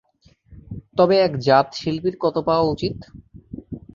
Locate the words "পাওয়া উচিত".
2.47-2.95